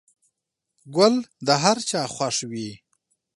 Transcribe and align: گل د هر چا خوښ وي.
گل 0.95 1.15
د 1.47 1.49
هر 1.63 1.77
چا 1.89 2.01
خوښ 2.15 2.37
وي. 2.51 2.69